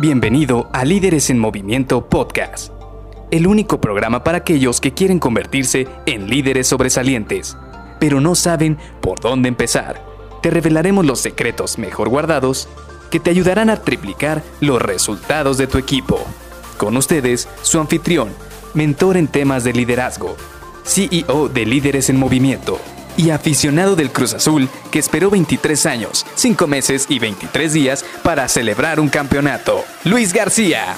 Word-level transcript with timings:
Bienvenido 0.00 0.70
a 0.72 0.84
Líderes 0.84 1.28
en 1.28 1.40
Movimiento 1.40 2.08
Podcast, 2.08 2.72
el 3.32 3.48
único 3.48 3.80
programa 3.80 4.22
para 4.22 4.38
aquellos 4.38 4.80
que 4.80 4.94
quieren 4.94 5.18
convertirse 5.18 5.88
en 6.06 6.30
líderes 6.30 6.68
sobresalientes, 6.68 7.56
pero 7.98 8.20
no 8.20 8.36
saben 8.36 8.78
por 9.00 9.18
dónde 9.18 9.48
empezar. 9.48 10.00
Te 10.40 10.50
revelaremos 10.50 11.04
los 11.04 11.18
secretos 11.18 11.78
mejor 11.78 12.10
guardados 12.10 12.68
que 13.10 13.18
te 13.18 13.30
ayudarán 13.30 13.70
a 13.70 13.82
triplicar 13.82 14.44
los 14.60 14.80
resultados 14.80 15.58
de 15.58 15.66
tu 15.66 15.78
equipo. 15.78 16.24
Con 16.76 16.96
ustedes, 16.96 17.48
su 17.62 17.80
anfitrión, 17.80 18.28
mentor 18.74 19.16
en 19.16 19.26
temas 19.26 19.64
de 19.64 19.72
liderazgo, 19.72 20.36
CEO 20.84 21.48
de 21.48 21.66
Líderes 21.66 22.08
en 22.08 22.20
Movimiento 22.20 22.78
y 23.18 23.30
aficionado 23.30 23.96
del 23.96 24.10
Cruz 24.10 24.32
Azul 24.32 24.68
que 24.90 24.98
esperó 24.98 25.28
23 25.28 25.84
años, 25.84 26.24
5 26.36 26.66
meses 26.66 27.06
y 27.10 27.18
23 27.18 27.72
días 27.74 28.04
para 28.22 28.48
celebrar 28.48 29.00
un 29.00 29.10
campeonato. 29.10 29.84
Luis 30.04 30.32
García. 30.32 30.96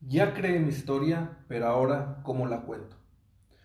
Ya 0.00 0.34
creé 0.34 0.60
mi 0.60 0.68
historia, 0.68 1.38
pero 1.48 1.66
ahora, 1.68 2.18
¿cómo 2.22 2.46
la 2.46 2.60
cuento? 2.60 2.96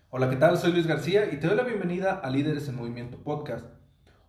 Hola, 0.08 0.30
¿qué 0.30 0.36
tal? 0.36 0.56
Soy 0.56 0.72
Luis 0.72 0.86
García 0.86 1.30
y 1.30 1.36
te 1.36 1.46
doy 1.46 1.54
la 1.54 1.62
bienvenida 1.62 2.14
a 2.14 2.30
Líderes 2.30 2.66
en 2.68 2.76
Movimiento 2.76 3.18
Podcast. 3.18 3.77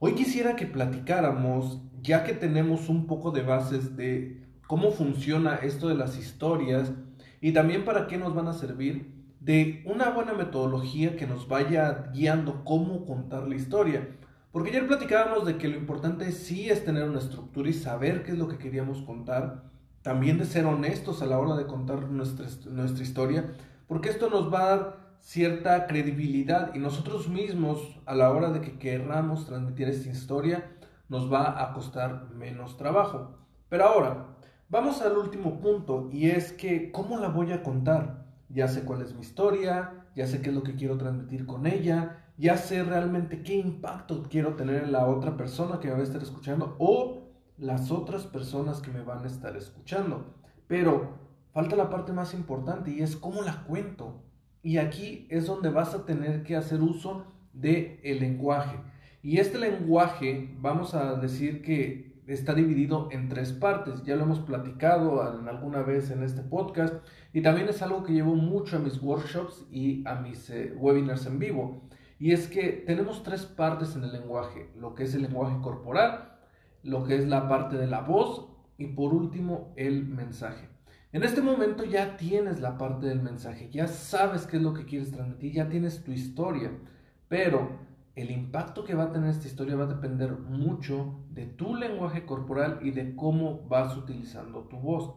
Hoy 0.02 0.13
quisiera 0.16 0.55
que 0.55 0.66
platicáramos, 0.66 1.81
ya 2.02 2.23
que 2.23 2.31
tenemos 2.31 2.88
un 2.88 3.05
poco 3.05 3.31
de 3.31 3.41
bases 3.41 3.98
de 3.98 4.41
cómo 4.66 4.91
funciona 4.91 5.55
esto 5.55 5.90
de 5.90 5.95
las 5.95 6.17
historias 6.17 6.94
y 7.41 7.51
también 7.51 7.84
para 7.84 8.07
qué 8.07 8.18
nos 8.18 8.34
van 8.34 8.48
a 8.48 8.54
servir, 8.54 9.13
de 9.41 9.84
una 9.85 10.12
buena 10.12 10.32
metodología 10.32 11.18
que 11.18 11.27
nos 11.27 11.49
vaya 11.49 12.12
guiando 12.13 12.63
cómo 12.63 13.05
contar 13.05 13.49
la 13.49 13.55
historia. 13.55 14.07
Porque 14.54 14.70
ayer 14.70 14.87
platicábamos 14.87 15.46
de 15.46 15.57
que 15.57 15.68
lo 15.68 15.76
importante 15.76 16.31
sí 16.31 16.70
es 16.70 16.85
tener 16.85 17.04
una 17.04 17.20
estructura 17.20 17.70
y 17.70 17.74
saber 17.74 18.24
qué 18.24 18.31
es 18.31 18.37
lo 18.37 18.48
que 18.48 18.57
queríamos 18.57 19.02
contar, 19.02 19.65
también 20.02 20.37
de 20.37 20.46
ser 20.46 20.65
honestos 20.65 21.21
a 21.21 21.26
la 21.26 21.40
hora 21.40 21.57
de 21.57 21.65
contar 21.65 22.09
nuestra, 22.09 22.48
nuestra 22.71 23.04
historia, 23.04 23.52
porque 23.90 24.09
esto 24.09 24.29
nos 24.29 24.54
va 24.54 24.62
a 24.62 24.70
dar 24.70 24.98
cierta 25.20 25.87
credibilidad 25.87 26.76
y 26.76 26.79
nosotros 26.79 27.27
mismos 27.27 27.99
a 28.05 28.13
la 28.13 28.29
hora 28.29 28.51
de 28.51 28.62
que 28.62 28.77
querramos 28.77 29.48
transmitir 29.48 29.90
esta 29.90 30.09
historia 30.09 30.71
nos 31.09 31.34
va 31.34 31.59
a 31.59 31.73
costar 31.73 32.29
menos 32.35 32.77
trabajo. 32.77 33.40
Pero 33.68 33.85
ahora, 33.85 34.27
vamos 34.70 35.01
al 35.01 35.18
último 35.18 35.59
punto 35.59 36.07
y 36.12 36.29
es 36.29 36.54
que 36.54 36.91
¿cómo 36.91 37.18
la 37.18 37.29
voy 37.29 37.51
a 37.51 37.63
contar? 37.63 38.27
Ya 38.48 38.68
sé 38.68 38.84
cuál 38.84 39.01
es 39.01 39.15
mi 39.15 39.21
historia, 39.21 40.05
ya 40.15 40.27
sé 40.27 40.40
qué 40.40 40.49
es 40.49 40.55
lo 40.55 40.62
que 40.62 40.76
quiero 40.76 40.96
transmitir 40.99 41.48
con 41.48 41.65
ella, 41.65 42.27
ya 42.37 42.57
sé 42.57 42.84
realmente 42.84 43.41
qué 43.41 43.55
impacto 43.55 44.21
quiero 44.29 44.53
tener 44.53 44.84
en 44.84 44.91
la 44.91 45.07
otra 45.07 45.35
persona 45.35 45.79
que 45.79 45.87
me 45.87 45.96
va 45.96 45.99
a 46.01 46.03
estar 46.03 46.21
escuchando 46.21 46.76
o 46.77 47.24
las 47.57 47.90
otras 47.90 48.27
personas 48.27 48.81
que 48.81 48.91
me 48.91 49.01
van 49.01 49.24
a 49.24 49.27
estar 49.27 49.57
escuchando. 49.57 50.35
Pero 50.68 51.29
falta 51.60 51.76
la 51.76 51.90
parte 51.90 52.13
más 52.13 52.34
importante 52.34 52.90
y 52.90 53.02
es 53.02 53.18
cómo 53.18 53.41
la 53.41 53.65
cuento. 53.65 54.24
Y 54.63 54.77
aquí 54.77 55.27
es 55.29 55.46
donde 55.46 55.68
vas 55.70 55.93
a 55.93 56.05
tener 56.05 56.43
que 56.43 56.55
hacer 56.55 56.82
uso 56.82 57.26
del 57.52 57.99
el 58.02 58.21
lenguaje. 58.21 58.77
Y 59.21 59.40
este 59.40 59.60
lenguaje, 59.60 60.55
vamos 60.62 60.93
a 60.93 61.15
decir 61.15 61.62
que 61.62 62.24
está 62.27 62.54
dividido 62.54 63.10
en 63.12 63.27
tres 63.27 63.52
partes. 63.52 64.06
Ya 64.06 64.16
lo 64.16 64.24
hemos 64.24 64.40
platicado 64.40 65.22
alguna 65.22 65.81
vez 65.81 66.12
en 66.12 66.24
este 66.24 66.44
podcast. 66.44 67.06
Y 67.34 67.41
también 67.41 67.68
es 67.68 67.81
algo 67.81 68.06
que 68.06 68.13
llevo 68.13 68.35
mucho 68.35 68.78
a 68.78 68.80
mis 68.80 69.02
workshops 69.02 69.68
y 69.69 70.07
a 70.07 70.16
mis 70.16 70.50
eh, 70.50 70.74
webinars 70.78 71.26
en 71.26 71.40
vivo. 71.40 71.81
Y 72.20 72.31
es 72.31 72.47
que 72.47 72.72
tenemos 72.88 73.22
tres 73.22 73.46
partes 73.46 73.97
en 73.97 74.06
el 74.06 74.14
lenguaje. 74.14 74.70
Lo 74.78 74.96
que 74.96 75.03
es 75.03 75.14
el 75.14 75.24
lenguaje 75.24 75.59
corporal, 75.62 76.38
lo 76.84 77.03
que 77.03 77.18
es 77.18 77.28
la 77.28 77.50
parte 77.50 77.76
de 77.76 77.88
la 77.88 78.00
voz 78.00 78.47
y 78.78 78.86
por 78.86 79.14
último 79.14 79.74
el 79.76 80.06
mensaje. 80.06 80.78
En 81.12 81.24
este 81.24 81.42
momento 81.42 81.84
ya 81.86 82.18
tienes 82.18 82.62
la 82.62 82.78
parte 82.78 83.08
del 83.08 83.20
mensaje, 83.20 83.68
ya 83.72 83.88
sabes 83.88 84.46
qué 84.46 84.58
es 84.58 84.64
lo 84.64 84.75
que 84.75 84.86
quieres 84.86 85.12
transmitir, 85.12 85.53
ya 85.53 85.68
tienes 85.68 86.03
tu 86.03 86.12
historia, 86.12 86.72
pero 87.28 87.80
el 88.14 88.30
impacto 88.30 88.84
que 88.84 88.94
va 88.94 89.06
a 89.06 89.12
tener 89.12 89.31
esta 89.31 89.47
historia 89.47 89.75
va 89.75 89.86
a 89.86 89.96
depender 89.96 90.34
mucho 90.34 91.25
de 91.31 91.47
tu 91.47 91.74
lenguaje 91.74 92.28
corporal 92.28 92.78
y 92.84 92.92
de 92.92 93.16
cómo 93.16 93.68
vas 93.68 93.97
utilizando 93.97 94.66
tu 94.66 94.78
voz. 94.78 95.16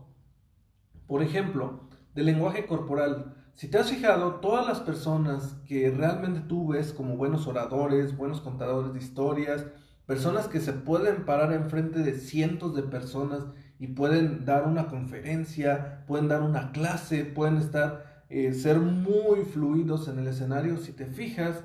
Por 1.06 1.22
ejemplo, 1.22 1.88
del 2.14 2.24
lenguaje 2.24 2.64
corporal, 2.64 3.34
si 3.52 3.68
te 3.68 3.76
has 3.76 3.90
fijado, 3.90 4.36
todas 4.36 4.66
las 4.66 4.80
personas 4.80 5.60
que 5.66 5.90
realmente 5.90 6.40
tú 6.40 6.68
ves 6.68 6.94
como 6.94 7.18
buenos 7.18 7.46
oradores, 7.46 8.16
buenos 8.16 8.40
contadores 8.40 8.94
de 8.94 8.98
historias, 8.98 9.66
personas 10.06 10.48
que 10.48 10.60
se 10.60 10.72
pueden 10.72 11.26
parar 11.26 11.52
enfrente 11.52 11.98
de 11.98 12.14
cientos 12.14 12.74
de 12.74 12.82
personas 12.82 13.44
y 13.82 13.88
pueden 13.88 14.44
dar 14.44 14.68
una 14.68 14.86
conferencia, 14.86 16.04
pueden 16.06 16.28
dar 16.28 16.42
una 16.42 16.70
clase, 16.70 17.24
pueden 17.24 17.56
estar, 17.56 18.22
eh, 18.28 18.52
ser 18.52 18.78
muy 18.78 19.40
fluidos 19.40 20.06
en 20.06 20.20
el 20.20 20.28
escenario. 20.28 20.76
Si 20.76 20.92
te 20.92 21.06
fijas, 21.06 21.64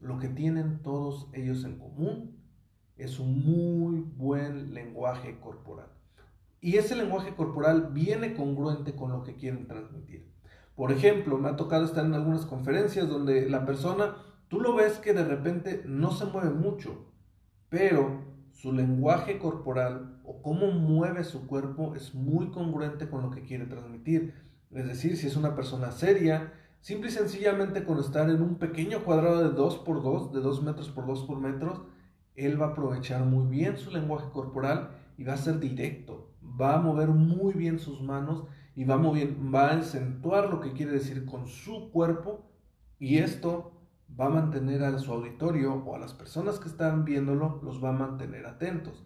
lo 0.00 0.18
que 0.18 0.28
tienen 0.28 0.82
todos 0.82 1.28
ellos 1.32 1.62
en 1.64 1.78
común 1.78 2.36
es 2.96 3.20
un 3.20 3.46
muy 3.46 4.00
buen 4.00 4.74
lenguaje 4.74 5.38
corporal. 5.38 5.86
Y 6.60 6.78
ese 6.78 6.96
lenguaje 6.96 7.32
corporal 7.36 7.90
viene 7.92 8.34
congruente 8.34 8.96
con 8.96 9.12
lo 9.12 9.22
que 9.22 9.36
quieren 9.36 9.68
transmitir. 9.68 10.32
Por 10.74 10.90
ejemplo, 10.90 11.38
me 11.38 11.48
ha 11.48 11.54
tocado 11.54 11.84
estar 11.84 12.04
en 12.04 12.14
algunas 12.14 12.44
conferencias 12.44 13.08
donde 13.08 13.48
la 13.48 13.64
persona, 13.64 14.16
tú 14.48 14.60
lo 14.60 14.74
ves 14.74 14.98
que 14.98 15.12
de 15.12 15.24
repente 15.24 15.84
no 15.86 16.10
se 16.10 16.24
mueve 16.24 16.50
mucho, 16.50 17.06
pero 17.68 18.31
su 18.52 18.72
lenguaje 18.72 19.38
corporal 19.38 20.20
o 20.24 20.42
cómo 20.42 20.70
mueve 20.70 21.24
su 21.24 21.46
cuerpo 21.46 21.94
es 21.94 22.14
muy 22.14 22.50
congruente 22.50 23.08
con 23.08 23.22
lo 23.22 23.30
que 23.30 23.42
quiere 23.42 23.66
transmitir. 23.66 24.34
Es 24.70 24.86
decir, 24.86 25.16
si 25.16 25.26
es 25.26 25.36
una 25.36 25.54
persona 25.54 25.90
seria, 25.90 26.52
simple 26.80 27.08
y 27.08 27.12
sencillamente 27.12 27.84
con 27.84 27.98
estar 27.98 28.30
en 28.30 28.42
un 28.42 28.56
pequeño 28.56 29.04
cuadrado 29.04 29.42
de 29.42 29.54
2 29.54 29.78
por 29.78 30.02
2, 30.02 30.32
de 30.32 30.40
2 30.40 30.62
metros 30.62 30.90
por 30.90 31.06
2 31.06 31.24
por 31.24 31.40
metros, 31.40 31.82
él 32.36 32.60
va 32.60 32.66
a 32.66 32.70
aprovechar 32.70 33.24
muy 33.24 33.46
bien 33.46 33.76
su 33.76 33.90
lenguaje 33.90 34.30
corporal 34.32 34.90
y 35.18 35.24
va 35.24 35.34
a 35.34 35.38
ser 35.38 35.58
directo, 35.58 36.30
va 36.42 36.74
a 36.74 36.80
mover 36.80 37.08
muy 37.08 37.52
bien 37.54 37.78
sus 37.78 38.02
manos 38.02 38.44
y 38.74 38.84
va 38.84 38.94
a, 38.94 38.98
mover, 38.98 39.36
va 39.54 39.68
a 39.68 39.78
acentuar 39.78 40.48
lo 40.48 40.60
que 40.60 40.72
quiere 40.72 40.92
decir 40.92 41.26
con 41.26 41.46
su 41.46 41.90
cuerpo 41.90 42.46
y 42.98 43.18
esto 43.18 43.71
va 44.18 44.26
a 44.26 44.30
mantener 44.30 44.84
a 44.84 44.98
su 44.98 45.12
auditorio 45.12 45.74
o 45.74 45.94
a 45.94 45.98
las 45.98 46.14
personas 46.14 46.58
que 46.58 46.68
están 46.68 47.04
viéndolo, 47.04 47.60
los 47.62 47.82
va 47.82 47.90
a 47.90 47.92
mantener 47.92 48.46
atentos. 48.46 49.04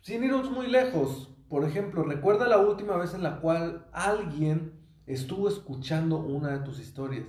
Sin 0.00 0.22
irnos 0.22 0.50
muy 0.50 0.66
lejos, 0.66 1.34
por 1.48 1.64
ejemplo, 1.64 2.02
recuerda 2.02 2.48
la 2.48 2.58
última 2.58 2.96
vez 2.96 3.14
en 3.14 3.22
la 3.22 3.40
cual 3.40 3.86
alguien 3.92 4.72
estuvo 5.06 5.48
escuchando 5.48 6.18
una 6.18 6.50
de 6.50 6.60
tus 6.60 6.80
historias. 6.80 7.26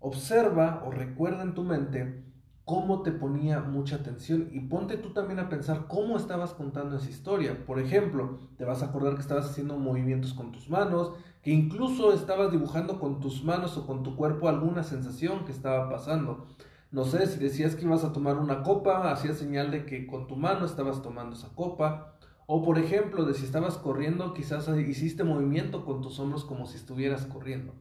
Observa 0.00 0.82
o 0.86 0.90
recuerda 0.90 1.42
en 1.42 1.54
tu 1.54 1.62
mente 1.62 2.24
cómo 2.64 3.02
te 3.02 3.12
ponía 3.12 3.60
mucha 3.60 3.96
atención 3.96 4.48
y 4.50 4.60
ponte 4.60 4.96
tú 4.96 5.10
también 5.12 5.38
a 5.38 5.48
pensar 5.48 5.86
cómo 5.86 6.16
estabas 6.16 6.54
contando 6.54 6.96
esa 6.96 7.10
historia. 7.10 7.64
Por 7.66 7.78
ejemplo, 7.78 8.38
te 8.56 8.64
vas 8.64 8.82
a 8.82 8.86
acordar 8.86 9.14
que 9.14 9.20
estabas 9.20 9.50
haciendo 9.50 9.76
movimientos 9.78 10.32
con 10.32 10.50
tus 10.50 10.70
manos, 10.70 11.12
que 11.42 11.50
incluso 11.50 12.14
estabas 12.14 12.50
dibujando 12.50 12.98
con 12.98 13.20
tus 13.20 13.44
manos 13.44 13.76
o 13.76 13.86
con 13.86 14.02
tu 14.02 14.16
cuerpo 14.16 14.48
alguna 14.48 14.82
sensación 14.82 15.44
que 15.44 15.52
estaba 15.52 15.90
pasando. 15.90 16.46
No 16.90 17.04
sé, 17.04 17.26
si 17.26 17.38
decías 17.38 17.74
que 17.74 17.84
ibas 17.84 18.04
a 18.04 18.12
tomar 18.12 18.38
una 18.38 18.62
copa, 18.62 19.10
hacía 19.12 19.34
señal 19.34 19.70
de 19.70 19.84
que 19.84 20.06
con 20.06 20.26
tu 20.26 20.36
mano 20.36 20.64
estabas 20.64 21.02
tomando 21.02 21.36
esa 21.36 21.48
copa. 21.54 22.16
O 22.46 22.62
por 22.62 22.78
ejemplo, 22.78 23.24
de 23.24 23.34
si 23.34 23.44
estabas 23.44 23.76
corriendo, 23.76 24.32
quizás 24.32 24.68
hiciste 24.68 25.24
movimiento 25.24 25.84
con 25.84 26.00
tus 26.00 26.18
hombros 26.18 26.44
como 26.44 26.66
si 26.66 26.76
estuvieras 26.76 27.26
corriendo. 27.26 27.74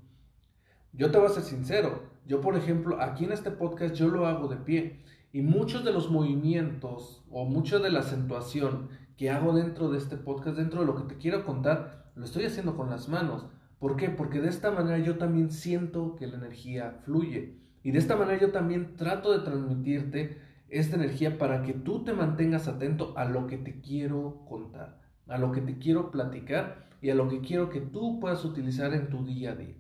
Yo 0.94 1.10
te 1.12 1.18
voy 1.18 1.28
a 1.28 1.32
ser 1.32 1.44
sincero, 1.44 2.13
yo 2.26 2.42
por 2.42 2.56
ejemplo, 2.56 3.02
aquí 3.02 3.26
en 3.26 3.32
este 3.32 3.52
podcast 3.52 3.96
yo 3.96 4.08
lo 4.08 4.28
hago 4.28 4.48
de 4.48 4.58
pie 4.58 5.02
y 5.32 5.42
muchos 5.42 5.84
de 5.84 5.92
los 5.92 6.10
movimientos 6.10 7.24
o 7.30 7.46
mucha 7.46 7.80
de 7.80 7.90
la 7.90 8.00
acentuación 8.00 8.90
que 9.18 9.30
hago 9.30 9.54
dentro 9.54 9.90
de 9.90 9.98
este 9.98 10.16
podcast, 10.16 10.58
dentro 10.58 10.82
de 10.82 10.86
lo 10.86 10.96
que 10.96 11.14
te 11.14 11.20
quiero 11.20 11.44
contar, 11.44 12.12
lo 12.16 12.26
estoy 12.26 12.46
haciendo 12.46 12.78
con 12.78 12.90
las 12.90 13.10
manos. 13.10 13.48
¿Por 13.80 13.98
qué? 13.98 14.10
Porque 14.10 14.40
de 14.40 14.50
esta 14.50 14.72
manera 14.72 15.00
yo 15.00 15.18
también 15.18 15.52
siento 15.52 16.16
que 16.16 16.28
la 16.28 16.38
energía 16.38 17.00
fluye. 17.04 17.58
Y 17.84 17.92
de 17.92 18.00
esta 18.00 18.16
manera 18.16 18.40
yo 18.40 18.52
también 18.52 18.96
trato 18.96 19.34
de 19.34 19.44
transmitirte 19.44 20.38
esta 20.70 20.96
energía 20.96 21.38
para 21.38 21.64
que 21.64 21.74
tú 21.74 22.04
te 22.04 22.14
mantengas 22.14 22.68
atento 22.68 23.14
a 23.18 23.26
lo 23.26 23.46
que 23.48 23.58
te 23.58 23.82
quiero 23.82 24.46
contar, 24.48 25.02
a 25.28 25.38
lo 25.38 25.52
que 25.52 25.62
te 25.62 25.78
quiero 25.78 26.10
platicar 26.10 26.88
y 27.02 27.10
a 27.10 27.16
lo 27.16 27.28
que 27.28 27.42
quiero 27.42 27.70
que 27.70 27.82
tú 27.82 28.20
puedas 28.20 28.46
utilizar 28.46 28.94
en 28.94 29.10
tu 29.10 29.26
día 29.26 29.52
a 29.52 29.56
día. 29.56 29.76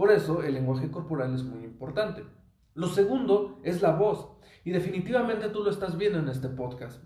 Por 0.00 0.12
eso 0.12 0.42
el 0.42 0.54
lenguaje 0.54 0.90
corporal 0.90 1.34
es 1.34 1.44
muy 1.44 1.62
importante. 1.62 2.24
Lo 2.72 2.88
segundo 2.88 3.60
es 3.64 3.82
la 3.82 3.94
voz. 3.94 4.28
Y 4.64 4.70
definitivamente 4.70 5.50
tú 5.50 5.62
lo 5.62 5.68
estás 5.68 5.98
viendo 5.98 6.18
en 6.18 6.30
este 6.30 6.48
podcast. 6.48 7.02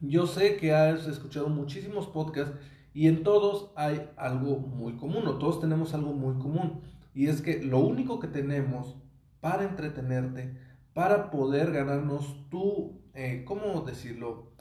Yo 0.00 0.26
sé 0.26 0.56
que 0.56 0.72
has 0.72 1.06
escuchado 1.08 1.50
muchísimos 1.50 2.06
podcasts 2.06 2.56
y 2.94 3.08
en 3.08 3.22
todos 3.22 3.70
hay 3.76 4.08
algo 4.16 4.56
muy 4.56 4.96
común, 4.96 5.26
o 5.26 5.36
todos 5.36 5.60
tenemos 5.60 5.92
algo 5.92 6.14
muy 6.14 6.42
común. 6.42 6.80
Y 7.12 7.26
es 7.26 7.42
que 7.42 7.62
lo 7.62 7.80
único 7.80 8.18
que 8.18 8.28
tenemos 8.28 8.96
para 9.42 9.64
entretenerte, 9.64 10.58
para 10.94 11.30
poder 11.30 11.70
ganarnos 11.70 12.48
tu, 12.48 12.98
eh, 13.12 13.44
¿cómo 13.46 13.82
decirlo? 13.82 14.52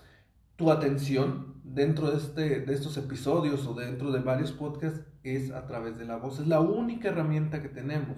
Tu 0.58 0.70
atención 0.70 1.55
dentro 1.66 2.12
de, 2.12 2.18
este, 2.18 2.60
de 2.62 2.74
estos 2.74 2.96
episodios 2.98 3.66
o 3.66 3.74
dentro 3.74 4.12
de 4.12 4.20
varios 4.20 4.52
podcasts 4.52 5.02
es 5.24 5.52
a 5.52 5.66
través 5.66 5.98
de 5.98 6.06
la 6.06 6.18
voz. 6.18 6.40
Es 6.40 6.48
la 6.48 6.60
única 6.60 7.10
herramienta 7.10 7.62
que 7.62 7.70
tenemos. 7.70 8.18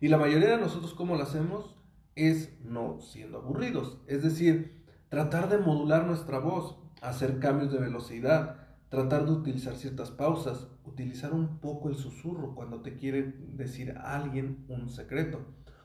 Y 0.00 0.08
la 0.08 0.18
mayoría 0.18 0.50
de 0.50 0.58
nosotros, 0.58 0.94
¿cómo 0.94 1.16
lo 1.16 1.22
hacemos? 1.22 1.76
Es 2.14 2.58
no 2.62 3.00
siendo 3.00 3.38
aburridos. 3.38 3.98
Es 4.06 4.22
decir, 4.22 4.84
tratar 5.08 5.48
de 5.48 5.58
modular 5.58 6.06
nuestra 6.06 6.38
voz, 6.38 6.78
hacer 7.02 7.38
cambios 7.38 7.72
de 7.72 7.78
velocidad, 7.78 8.56
tratar 8.88 9.26
de 9.26 9.32
utilizar 9.32 9.76
ciertas 9.76 10.10
pausas, 10.10 10.68
utilizar 10.84 11.32
un 11.32 11.60
poco 11.60 11.88
el 11.88 11.96
susurro 11.96 12.54
cuando 12.54 12.80
te 12.80 12.96
quiere 12.96 13.34
decir 13.54 13.96
alguien 13.98 14.64
un 14.68 14.88
secreto. 14.88 15.40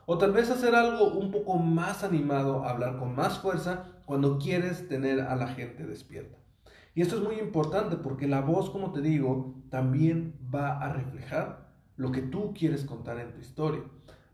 O 0.05 0.17
tal 0.17 0.31
vez 0.31 0.49
hacer 0.49 0.73
algo 0.73 1.13
un 1.13 1.31
poco 1.31 1.57
más 1.57 2.03
animado, 2.03 2.63
hablar 2.63 2.97
con 2.97 3.13
más 3.13 3.39
fuerza 3.39 3.91
cuando 4.05 4.39
quieres 4.39 4.87
tener 4.87 5.19
a 5.21 5.35
la 5.35 5.47
gente 5.47 5.85
despierta. 5.85 6.37
Y 6.97 7.01
esto 7.03 7.17
es 7.17 7.21
muy 7.21 7.35
importante 7.35 7.95
porque 7.95 8.27
la 8.27 8.41
voz, 8.41 8.71
como 8.71 8.91
te 8.91 9.01
digo, 9.01 9.53
también 9.69 10.33
va 10.51 10.79
a 10.79 10.91
reflejar 10.91 11.69
lo 11.95 12.11
que 12.11 12.23
tú 12.23 12.55
quieres 12.55 12.85
contar 12.85 13.19
en 13.19 13.33
tu 13.33 13.39
historia. 13.39 13.83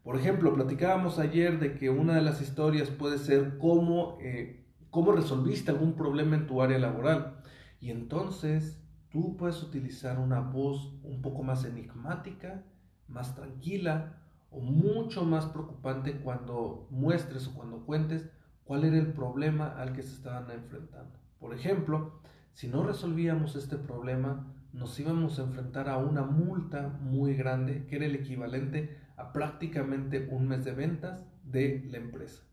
Por 0.01 0.15
ejemplo, 0.15 0.53
platicábamos 0.53 1.19
ayer 1.19 1.59
de 1.59 1.75
que 1.75 1.89
una 1.89 2.15
de 2.15 2.21
las 2.21 2.39
historias 2.39 2.89
puede 2.89 3.17
ser 3.17 3.57
cómo, 3.57 4.17
eh, 4.21 4.65
cómo 4.91 5.11
resolviste 5.11 5.71
algún 5.71 5.95
problema 5.95 6.37
en 6.37 6.47
tu 6.47 6.61
área 6.61 6.79
laboral. 6.79 7.41
Y 7.81 7.91
entonces 7.91 8.81
tú 9.09 9.35
puedes 9.35 9.61
utilizar 9.61 10.17
una 10.17 10.39
voz 10.39 10.97
un 11.03 11.21
poco 11.21 11.43
más 11.43 11.65
enigmática, 11.65 12.63
más 13.09 13.35
tranquila 13.35 14.21
o 14.51 14.61
mucho 14.61 15.25
más 15.25 15.47
preocupante 15.47 16.21
cuando 16.21 16.87
muestres 16.91 17.45
o 17.45 17.55
cuando 17.55 17.85
cuentes 17.85 18.25
cuál 18.63 18.85
era 18.85 18.95
el 18.95 19.11
problema 19.11 19.67
al 19.67 19.91
que 19.91 20.01
se 20.01 20.15
estaban 20.15 20.49
enfrentando. 20.49 21.19
Por 21.39 21.53
ejemplo, 21.53 22.21
si 22.53 22.67
no 22.67 22.83
resolvíamos 22.83 23.55
este 23.55 23.77
problema, 23.77 24.53
nos 24.73 24.99
íbamos 24.99 25.37
a 25.37 25.43
enfrentar 25.43 25.89
a 25.89 25.97
una 25.97 26.23
multa 26.23 26.87
muy 27.01 27.35
grande 27.35 27.85
que 27.87 27.97
era 27.97 28.05
el 28.05 28.15
equivalente 28.15 28.97
a 29.17 29.33
prácticamente 29.33 30.27
un 30.31 30.47
mes 30.47 30.63
de 30.63 30.73
ventas 30.73 31.25
de 31.43 31.83
la 31.89 31.97
empresa. 31.97 32.43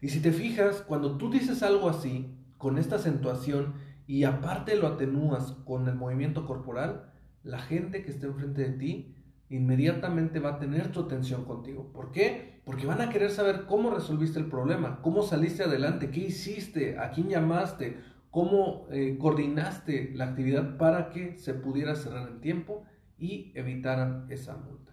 Y 0.00 0.08
si 0.08 0.20
te 0.20 0.32
fijas, 0.32 0.82
cuando 0.82 1.16
tú 1.16 1.30
dices 1.30 1.62
algo 1.62 1.88
así, 1.88 2.36
con 2.58 2.78
esta 2.78 2.96
acentuación 2.96 3.74
y 4.06 4.24
aparte 4.24 4.76
lo 4.76 4.86
atenúas 4.86 5.52
con 5.64 5.88
el 5.88 5.94
movimiento 5.94 6.46
corporal, 6.46 7.12
la 7.42 7.58
gente 7.58 8.02
que 8.02 8.10
esté 8.10 8.26
enfrente 8.26 8.62
de 8.62 8.78
ti 8.78 9.14
inmediatamente 9.48 10.40
va 10.40 10.54
a 10.54 10.58
tener 10.58 10.90
tu 10.90 11.00
atención 11.00 11.44
contigo. 11.44 11.92
¿Por 11.92 12.12
qué? 12.12 12.60
Porque 12.64 12.86
van 12.86 13.00
a 13.00 13.10
querer 13.10 13.30
saber 13.30 13.64
cómo 13.66 13.90
resolviste 13.90 14.38
el 14.38 14.46
problema, 14.46 15.00
cómo 15.02 15.22
saliste 15.22 15.62
adelante, 15.62 16.10
qué 16.10 16.20
hiciste, 16.20 16.98
a 16.98 17.10
quién 17.12 17.28
llamaste, 17.28 18.00
cómo 18.30 18.86
eh, 18.90 19.16
coordinaste 19.18 20.12
la 20.14 20.26
actividad 20.26 20.76
para 20.76 21.10
que 21.10 21.38
se 21.38 21.54
pudiera 21.54 21.94
cerrar 21.94 22.28
en 22.28 22.40
tiempo 22.40 22.84
y 23.18 23.52
evitaran 23.54 24.26
esa 24.28 24.56
multa. 24.56 24.92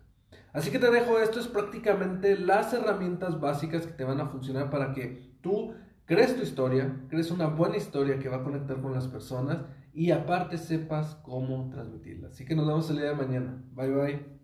Así 0.53 0.69
que 0.69 0.79
te 0.79 0.91
dejo 0.91 1.19
esto, 1.19 1.39
es 1.39 1.47
prácticamente 1.47 2.37
las 2.37 2.73
herramientas 2.73 3.39
básicas 3.39 3.87
que 3.87 3.93
te 3.93 4.03
van 4.03 4.21
a 4.21 4.27
funcionar 4.27 4.69
para 4.69 4.93
que 4.93 5.33
tú 5.41 5.73
crees 6.05 6.35
tu 6.35 6.43
historia, 6.43 7.05
crees 7.09 7.31
una 7.31 7.47
buena 7.47 7.77
historia 7.77 8.19
que 8.19 8.29
va 8.29 8.37
a 8.37 8.43
conectar 8.43 8.79
con 8.81 8.93
las 8.93 9.07
personas 9.07 9.63
y 9.93 10.11
aparte 10.11 10.57
sepas 10.57 11.15
cómo 11.23 11.69
transmitirla. 11.69 12.29
Así 12.29 12.45
que 12.45 12.55
nos 12.55 12.67
vemos 12.67 12.89
el 12.89 12.97
día 12.97 13.09
de 13.09 13.15
mañana. 13.15 13.63
Bye 13.73 13.89
bye. 13.89 14.42